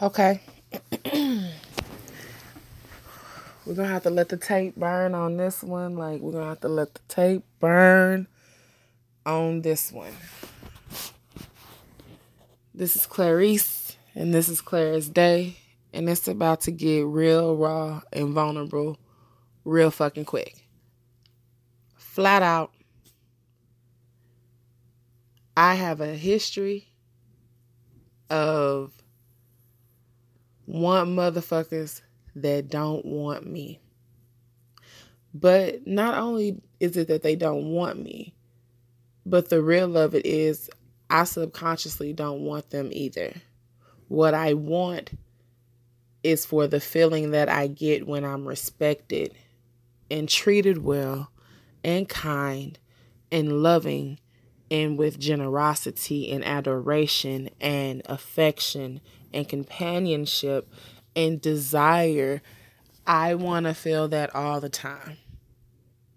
[0.00, 0.40] Okay.
[3.68, 5.94] We're gonna have to let the tape burn on this one.
[5.94, 8.26] Like we're gonna have to let the tape burn
[9.26, 10.14] on this one.
[12.74, 15.58] This is Clarice, and this is Clara's Day,
[15.92, 18.98] and it's about to get real raw and vulnerable
[19.66, 20.64] real fucking quick.
[21.94, 22.72] Flat out,
[25.54, 26.88] I have a history
[28.30, 28.92] of
[30.66, 32.00] want motherfuckers
[32.42, 33.80] that don't want me.
[35.34, 38.34] But not only is it that they don't want me,
[39.26, 40.70] but the real of it is
[41.10, 43.32] I subconsciously don't want them either.
[44.08, 45.10] What I want
[46.22, 49.34] is for the feeling that I get when I'm respected
[50.10, 51.30] and treated well
[51.84, 52.78] and kind
[53.30, 54.18] and loving
[54.70, 59.00] and with generosity and adoration and affection
[59.32, 60.70] and companionship
[61.18, 62.40] and desire.
[63.04, 65.16] I want to feel that all the time.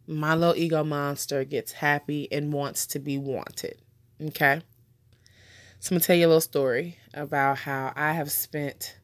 [0.06, 3.82] My little ego monster gets happy and wants to be wanted.
[4.22, 4.62] Okay?
[5.80, 9.00] So I'm going to tell you a little story about how I have spent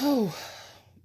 [0.00, 0.36] oh,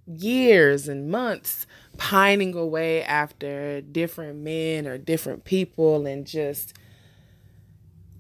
[0.08, 6.74] years and months pining away after different men or different people and just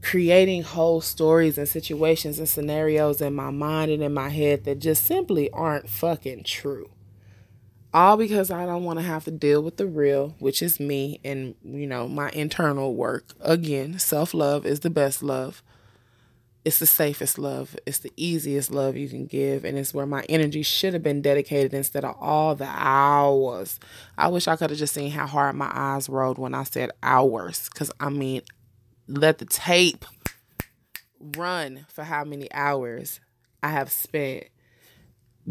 [0.02, 4.80] creating whole stories and situations and scenarios in my mind and in my head that
[4.80, 6.89] just simply aren't fucking true.
[7.94, 11.19] All because I don't want to have to deal with the real, which is me
[11.25, 13.33] and, you know, my internal work.
[13.41, 15.62] Again, self love is the best love.
[16.63, 17.75] It's the safest love.
[17.85, 19.66] It's the easiest love you can give.
[19.66, 23.79] And it's where my energy should have been dedicated instead of all the hours.
[24.18, 26.91] I wish I could have just seen how hard my eyes rolled when I said
[27.01, 27.68] hours.
[27.73, 28.44] Because, I mean,
[29.07, 30.06] let the tape
[31.19, 33.19] run for how many hours
[33.62, 34.45] I have spent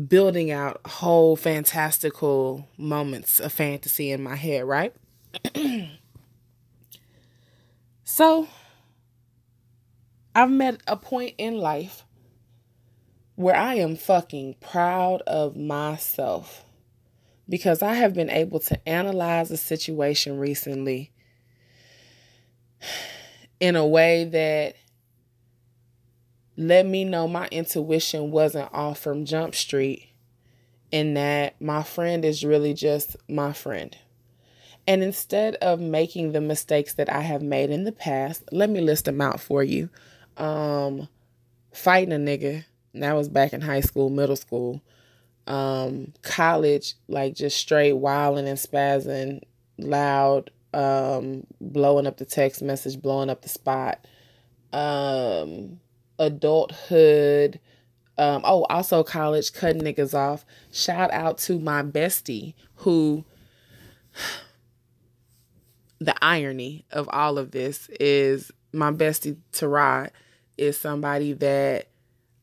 [0.08, 4.94] building out whole fantastical moments of fantasy in my head, right?
[8.04, 8.48] so,
[10.34, 12.04] I've met a point in life
[13.34, 16.64] where I am fucking proud of myself
[17.48, 21.10] because I have been able to analyze a situation recently
[23.60, 24.74] in a way that
[26.56, 30.08] let me know my intuition wasn't off from Jump Street
[30.92, 33.96] and that my friend is really just my friend.
[34.86, 38.80] And instead of making the mistakes that I have made in the past, let me
[38.80, 39.88] list them out for you.
[40.36, 41.08] Um,
[41.72, 44.82] fighting a nigga, that was back in high school, middle school.
[45.46, 49.42] Um, college, like just straight wilding and spazzing,
[49.78, 54.06] loud, um, blowing up the text message, blowing up the spot,
[54.72, 55.80] um,
[56.18, 57.60] adulthood.
[58.18, 60.44] Um, oh, also college, cutting niggas off.
[60.70, 63.24] Shout out to my bestie who,
[66.00, 70.10] the irony of all of this is my bestie Tarad
[70.56, 71.89] is somebody that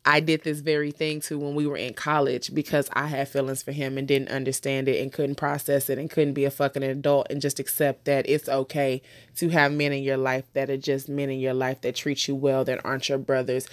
[0.09, 3.61] I did this very thing to when we were in college because I had feelings
[3.61, 6.81] for him and didn't understand it and couldn't process it and couldn't be a fucking
[6.81, 9.01] adult and just accept that it's okay
[9.35, 12.25] to have men in your life that are just men in your life that treat
[12.25, 13.67] you well, that aren't your brothers.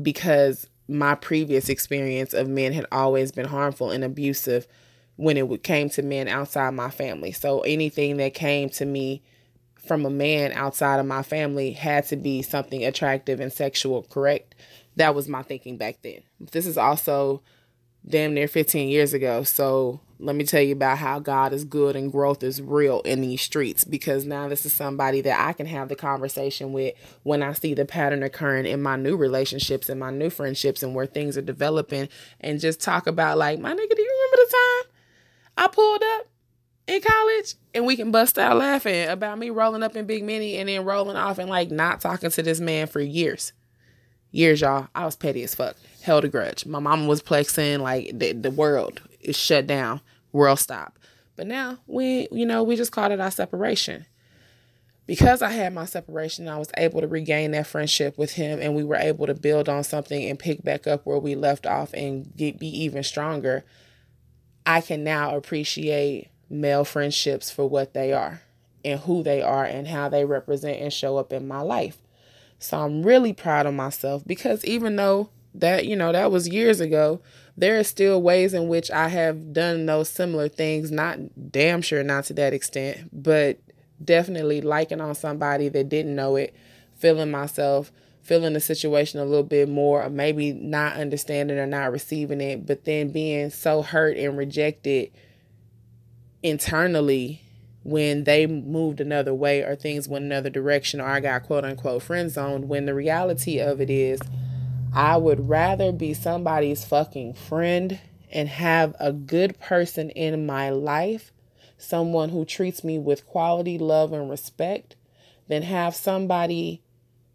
[0.00, 4.66] Because my previous experience of men had always been harmful and abusive
[5.16, 7.30] when it came to men outside my family.
[7.32, 9.22] So anything that came to me
[9.86, 14.54] from a man outside of my family had to be something attractive and sexual, correct?
[14.98, 16.22] That was my thinking back then.
[16.40, 17.42] This is also
[18.06, 19.42] damn near 15 years ago.
[19.42, 23.20] So let me tell you about how God is good and growth is real in
[23.20, 27.42] these streets because now this is somebody that I can have the conversation with when
[27.42, 31.06] I see the pattern occurring in my new relationships and my new friendships and where
[31.06, 32.08] things are developing
[32.40, 34.92] and just talk about like, my nigga, do you remember the time
[35.58, 36.26] I pulled up
[36.88, 40.56] in college and we can bust out laughing about me rolling up in Big Mini
[40.56, 43.52] and then rolling off and like not talking to this man for years
[44.30, 44.88] years, y'all.
[44.94, 45.76] I was petty as fuck.
[46.02, 46.66] Held a grudge.
[46.66, 50.00] My mama was plexing like the, the world is shut down.
[50.32, 50.98] World stop.
[51.36, 54.06] But now we, you know, we just called it our separation.
[55.06, 58.74] Because I had my separation, I was able to regain that friendship with him, and
[58.74, 61.94] we were able to build on something and pick back up where we left off
[61.94, 63.64] and get, be even stronger.
[64.66, 68.42] I can now appreciate male friendships for what they are
[68.84, 71.96] and who they are and how they represent and show up in my life.
[72.58, 76.80] So I'm really proud of myself because even though that, you know, that was years
[76.80, 77.20] ago,
[77.56, 81.18] there are still ways in which I have done those similar things, not
[81.50, 83.58] damn sure not to that extent, but
[84.02, 86.54] definitely liking on somebody that didn't know it,
[86.96, 87.90] feeling myself,
[88.22, 92.66] feeling the situation a little bit more, or maybe not understanding or not receiving it,
[92.66, 95.10] but then being so hurt and rejected
[96.42, 97.42] internally
[97.82, 102.02] when they moved another way or things went another direction or I got quote unquote
[102.02, 104.20] friend zoned when the reality of it is
[104.92, 108.00] I would rather be somebody's fucking friend
[108.32, 111.32] and have a good person in my life,
[111.76, 114.96] someone who treats me with quality love and respect,
[115.46, 116.82] than have somebody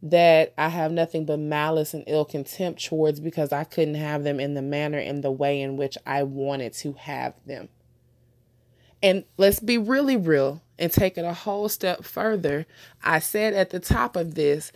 [0.02, 4.40] that I have nothing but malice and ill contempt towards because I couldn't have them
[4.40, 7.70] in the manner and the way in which I wanted to have them.
[9.04, 12.66] And let's be really real and take it a whole step further.
[13.04, 14.72] I said at the top of this,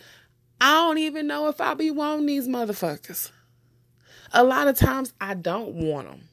[0.60, 3.30] I don't even know if I be wanting these motherfuckers.
[4.32, 6.28] A lot of times I don't want them.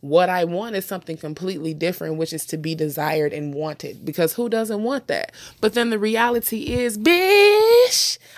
[0.00, 4.04] What I want is something completely different, which is to be desired and wanted.
[4.04, 5.32] Because who doesn't want that?
[5.60, 7.53] But then the reality is, bitch,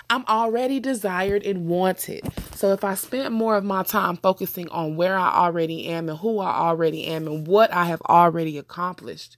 [0.09, 2.21] I'm already desired and wanted.
[2.55, 6.17] So if I spent more of my time focusing on where I already am and
[6.17, 9.37] who I already am and what I have already accomplished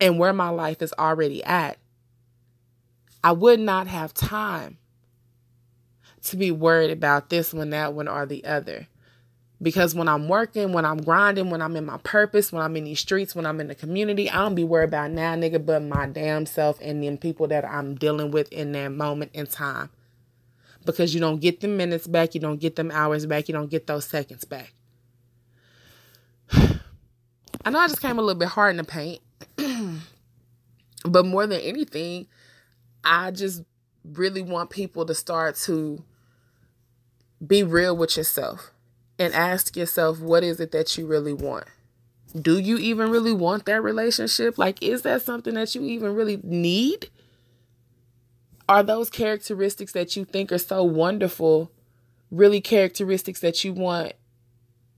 [0.00, 1.78] and where my life is already at,
[3.22, 4.78] I would not have time
[6.24, 8.86] to be worried about this one, that one, or the other.
[9.60, 12.84] Because when I'm working, when I'm grinding, when I'm in my purpose, when I'm in
[12.84, 15.82] these streets, when I'm in the community, I don't be worried about now, nigga, but
[15.82, 19.90] my damn self and them people that I'm dealing with in that moment in time.
[20.84, 23.68] Because you don't get them minutes back, you don't get them hours back, you don't
[23.68, 24.72] get those seconds back.
[26.52, 29.20] I know I just came a little bit hard in the paint,
[31.04, 32.28] but more than anything,
[33.02, 33.64] I just
[34.04, 36.04] really want people to start to
[37.44, 38.72] be real with yourself
[39.18, 41.64] and ask yourself what is it that you really want?
[42.40, 44.58] Do you even really want that relationship?
[44.58, 47.10] Like is that something that you even really need?
[48.68, 51.72] Are those characteristics that you think are so wonderful
[52.30, 54.12] really characteristics that you want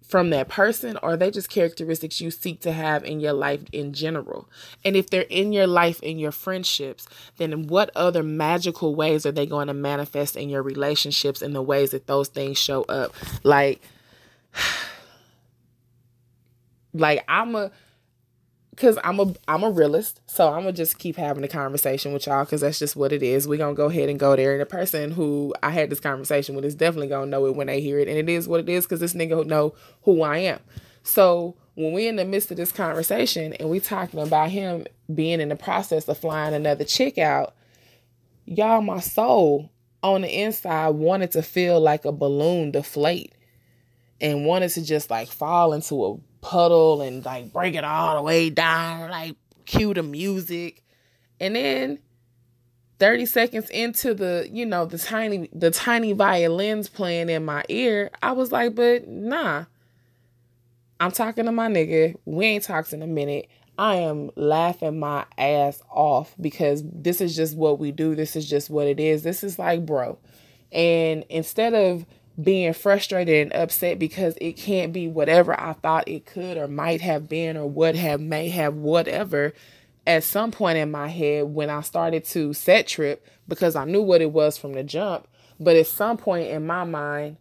[0.02, 3.60] from that person or are they just characteristics you seek to have in your life
[3.70, 4.48] in general?
[4.84, 7.06] And if they're in your life in your friendships
[7.36, 11.62] then what other magical ways are they going to manifest in your relationships in the
[11.62, 13.14] ways that those things show up?
[13.44, 13.80] Like
[16.92, 17.70] like I'm a
[18.70, 22.26] because I'm a I'm a realist, so I'm gonna just keep having a conversation with
[22.26, 23.46] y'all because that's just what it is.
[23.46, 24.52] We're gonna go ahead and go there.
[24.52, 27.66] And the person who I had this conversation with is definitely gonna know it when
[27.66, 30.38] they hear it, and it is what it is because this nigga know who I
[30.38, 30.60] am.
[31.02, 35.40] So when we in the midst of this conversation and we talking about him being
[35.40, 37.54] in the process of flying another chick out,
[38.46, 39.70] y'all, my soul
[40.02, 43.34] on the inside wanted to feel like a balloon deflate
[44.20, 48.22] and wanted to just like fall into a puddle and like break it all the
[48.22, 49.36] way down, like
[49.66, 50.82] cue the music.
[51.38, 51.98] And then
[52.98, 58.10] 30 seconds into the, you know, the tiny the tiny violins playing in my ear,
[58.22, 59.64] I was like, but nah.
[61.00, 62.14] I'm talking to my nigga.
[62.26, 63.48] We ain't talked in a minute.
[63.78, 68.14] I am laughing my ass off because this is just what we do.
[68.14, 69.22] This is just what it is.
[69.22, 70.18] This is like, bro.
[70.70, 72.04] And instead of
[72.42, 77.00] being frustrated and upset because it can't be whatever I thought it could or might
[77.00, 79.52] have been or would have, may have, whatever.
[80.06, 84.02] At some point in my head, when I started to set trip, because I knew
[84.02, 87.36] what it was from the jump, but at some point in my mind,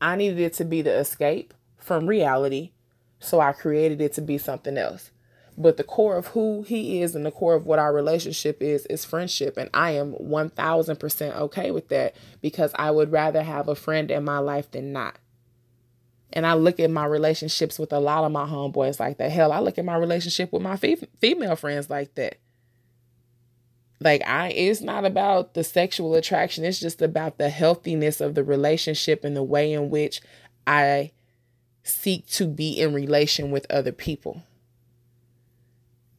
[0.00, 2.70] I needed it to be the escape from reality.
[3.18, 5.10] So I created it to be something else.
[5.60, 8.86] But the core of who he is and the core of what our relationship is
[8.86, 9.58] is friendship.
[9.58, 14.24] And I am 1000% okay with that because I would rather have a friend in
[14.24, 15.18] my life than not.
[16.32, 19.32] And I look at my relationships with a lot of my homeboys like that.
[19.32, 20.78] Hell, I look at my relationship with my
[21.20, 22.38] female friends like that.
[24.00, 28.42] Like I it's not about the sexual attraction, it's just about the healthiness of the
[28.42, 30.22] relationship and the way in which
[30.66, 31.10] I
[31.82, 34.42] seek to be in relation with other people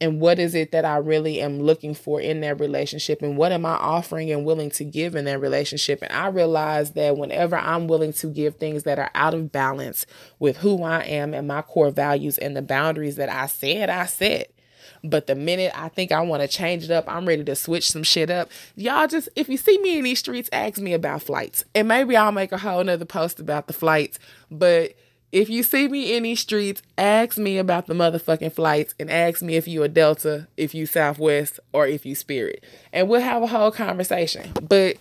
[0.02, 3.52] and what is it that I really am looking for in that relationship and what
[3.52, 7.56] am I offering and willing to give in that relationship and I realize that whenever
[7.56, 10.04] I'm willing to give things that are out of balance
[10.40, 14.06] with who I am and my core values and the boundaries that I said I
[14.06, 14.52] set
[15.04, 17.90] but the minute I think I want to change it up, I'm ready to switch
[17.90, 18.50] some shit up.
[18.76, 21.64] Y'all just, if you see me in these streets, ask me about flights.
[21.74, 24.20] And maybe I'll make a whole nother post about the flights.
[24.48, 24.94] But
[25.32, 29.40] if you see me in these streets, ask me about the motherfucking flights and ask
[29.40, 32.62] me if you a Delta, if you Southwest, or if you Spirit.
[32.92, 34.52] And we'll have a whole conversation.
[34.62, 34.98] But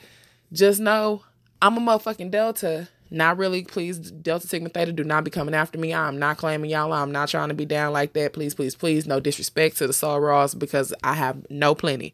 [0.54, 1.24] just know
[1.62, 2.88] I'm a motherfucking Delta.
[3.14, 5.94] Not really, please, Delta Sigma Theta, do not be coming after me.
[5.94, 6.94] I'm not claiming y'all.
[6.94, 8.32] I'm not trying to be down like that.
[8.32, 9.06] Please, please, please.
[9.06, 12.14] No disrespect to the Sorors because I have no plenty.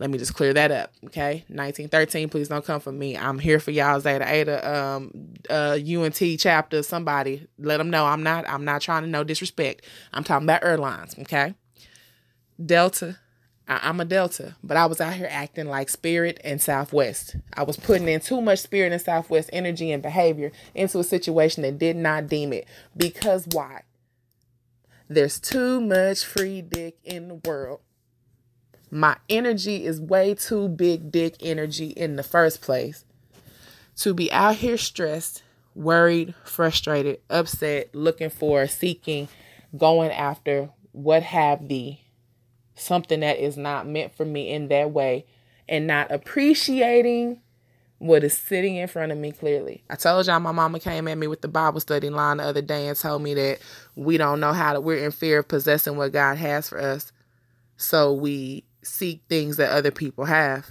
[0.00, 1.44] Let me just clear that up, okay?
[1.48, 3.18] 1913, please don't come for me.
[3.18, 4.00] I'm here for y'all.
[4.00, 5.12] Zeta Ada, um,
[5.50, 7.46] uh, UNT chapter, somebody.
[7.58, 8.48] Let them know I'm not.
[8.48, 9.84] I'm not trying to no disrespect.
[10.14, 11.54] I'm talking about airlines, okay?
[12.64, 13.18] Delta.
[13.68, 17.36] I, I'm a Delta, but I was out here acting like Spirit and Southwest.
[17.52, 21.62] I was putting in too much Spirit and Southwest energy and behavior into a situation
[21.62, 22.66] that did not deem it.
[22.96, 23.82] Because why?
[25.08, 27.80] There's too much free dick in the world
[28.90, 33.04] my energy is way too big dick energy in the first place
[33.96, 35.42] to be out here stressed,
[35.74, 39.28] worried, frustrated, upset, looking for, seeking,
[39.76, 42.00] going after what have thee,
[42.74, 45.26] something that is not meant for me in that way,
[45.68, 47.40] and not appreciating
[47.98, 49.84] what is sitting in front of me clearly.
[49.90, 52.62] I told y'all my mama came at me with the Bible study line the other
[52.62, 53.58] day and told me that
[53.94, 57.12] we don't know how to, we're in fear of possessing what God has for us.
[57.76, 60.70] So we seek things that other people have.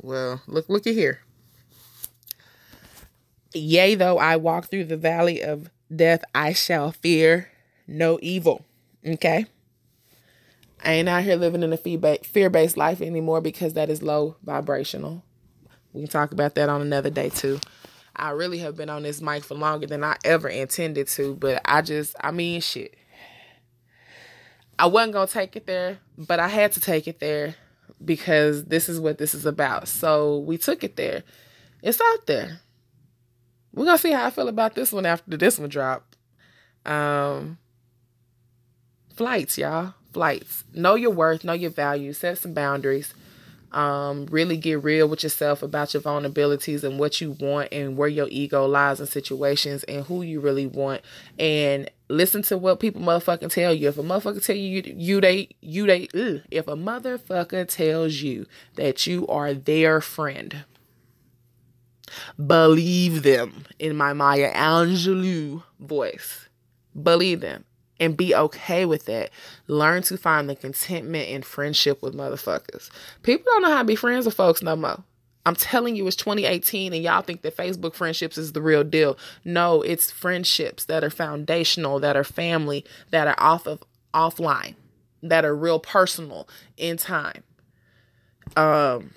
[0.00, 1.20] Well, look look at here.
[3.54, 7.48] Yea, though I walk through the valley of death, I shall fear
[7.86, 8.64] no evil.
[9.06, 9.46] Okay?
[10.84, 14.36] I ain't out here living in a fear based life anymore because that is low
[14.42, 15.22] vibrational.
[15.92, 17.58] We can talk about that on another day too.
[18.14, 21.60] I really have been on this mic for longer than I ever intended to, but
[21.64, 22.94] I just, I mean, shit.
[24.78, 27.54] I wasn't going to take it there, but I had to take it there
[28.04, 29.88] because this is what this is about.
[29.88, 31.22] So we took it there.
[31.82, 32.60] It's out there.
[33.72, 36.14] We're going to see how I feel about this one after this one drop.
[36.84, 37.58] Um
[39.16, 39.94] flights, y'all.
[40.12, 40.64] Flights.
[40.72, 43.12] Know your worth, know your value, set some boundaries.
[43.76, 48.08] Um, really get real with yourself about your vulnerabilities and what you want and where
[48.08, 51.02] your ego lies in situations and who you really want
[51.38, 53.88] and listen to what people motherfucking tell you.
[53.88, 58.46] If a motherfucker tell you you they you they ugh, if a motherfucker tells you
[58.76, 60.64] that you are their friend,
[62.46, 66.48] believe them in my Maya Angelou voice.
[66.94, 67.66] Believe them
[67.98, 69.30] and be okay with that.
[69.66, 72.90] Learn to find the contentment in friendship with motherfuckers.
[73.22, 75.02] People don't know how to be friends with folks no more.
[75.46, 79.16] I'm telling you, it's 2018 and y'all think that Facebook friendships is the real deal.
[79.44, 84.74] No, it's friendships that are foundational, that are family, that are off of offline,
[85.22, 87.44] that are real personal in time,
[88.56, 89.14] um,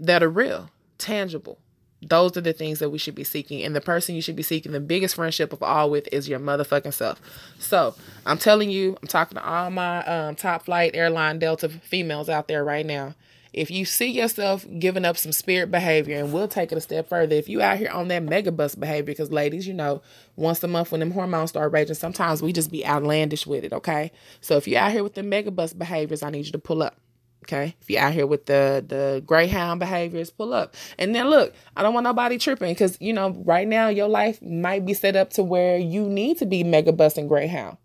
[0.00, 1.60] that are real, tangible.
[2.00, 3.62] Those are the things that we should be seeking.
[3.64, 6.38] And the person you should be seeking the biggest friendship of all with is your
[6.38, 7.20] motherfucking self.
[7.58, 12.28] So I'm telling you, I'm talking to all my um, top flight airline Delta females
[12.28, 13.14] out there right now.
[13.52, 17.08] If you see yourself giving up some spirit behavior, and we'll take it a step
[17.08, 20.02] further, if you out here on that megabus behavior, because ladies, you know,
[20.36, 23.72] once a month when them hormones start raging, sometimes we just be outlandish with it,
[23.72, 24.12] okay?
[24.42, 27.00] So if you're out here with the megabus behaviors, I need you to pull up.
[27.44, 27.74] Okay.
[27.80, 30.74] If you're out here with the the greyhound behaviors, pull up.
[30.98, 34.42] And then look, I don't want nobody tripping because you know, right now your life
[34.42, 37.78] might be set up to where you need to be mega bus and greyhound.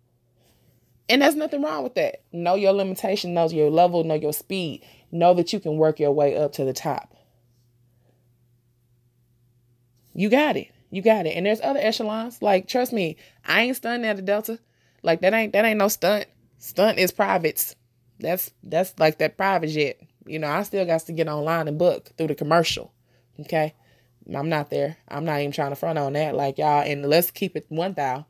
[1.08, 2.22] And there's nothing wrong with that.
[2.32, 4.84] Know your limitation, know your level, know your speed.
[5.12, 7.14] Know that you can work your way up to the top.
[10.14, 10.68] You got it.
[10.90, 11.36] You got it.
[11.36, 12.40] And there's other echelons.
[12.40, 14.58] Like, trust me, I ain't stunting at the Delta.
[15.02, 16.26] Like that ain't that ain't no stunt.
[16.58, 17.76] Stunt is privates.
[18.18, 20.00] That's that's like that private jet.
[20.26, 22.92] You know, I still got to get online and book through the commercial.
[23.40, 23.74] Okay.
[24.32, 24.96] I'm not there.
[25.08, 26.34] I'm not even trying to front on that.
[26.34, 28.24] Like y'all, and let's keep it one thou.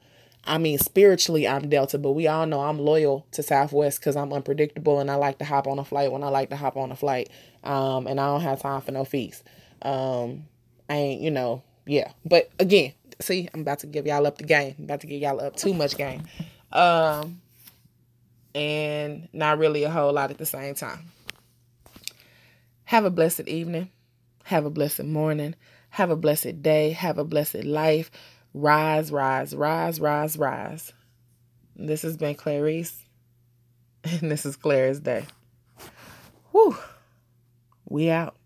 [0.47, 4.33] I mean, spiritually, I'm Delta, but we all know I'm loyal to Southwest because I'm
[4.33, 6.93] unpredictable and I like to hop on a flight when I like to hop on
[6.93, 7.31] a flight.
[7.63, 9.43] Um, and I don't have time for no fees.
[9.81, 10.45] Um,
[10.89, 12.13] I ain't, you know, yeah.
[12.27, 14.75] But again, see, I'm about to give y'all up the game.
[14.79, 16.25] I'm about to give y'all up too much game.
[16.73, 17.41] Um,
[18.55, 21.11] and not really a whole lot at the same time.
[22.85, 23.91] Have a blessed evening.
[24.45, 25.55] Have a blessed morning.
[25.91, 26.91] Have a blessed day.
[26.91, 28.11] Have a blessed life.
[28.53, 30.93] Rise, rise, rise, rise, rise.
[31.77, 33.05] This has been Clarice,
[34.05, 35.27] and this is Claire's Day.
[36.53, 36.77] Whew.
[37.89, 38.37] We out.